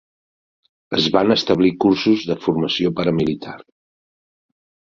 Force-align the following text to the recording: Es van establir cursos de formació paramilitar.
Es 0.99 1.09
van 1.15 1.33
establir 1.35 1.71
cursos 1.85 2.25
de 2.31 2.39
formació 2.47 2.93
paramilitar. 3.01 3.55